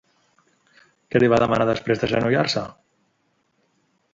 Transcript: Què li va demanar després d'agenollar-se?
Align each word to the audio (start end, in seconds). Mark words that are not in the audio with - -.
Què 1.11 1.21
li 1.21 1.29
va 1.33 1.39
demanar 1.43 1.67
després 1.71 2.01
d'agenollar-se? 2.05 2.65